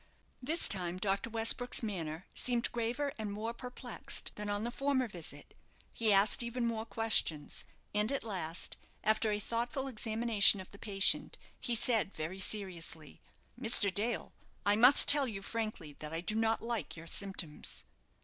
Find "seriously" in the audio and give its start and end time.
12.39-13.21